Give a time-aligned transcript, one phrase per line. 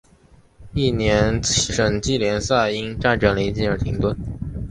[0.73, 4.17] 翌年省际联赛因战争临近而停顿。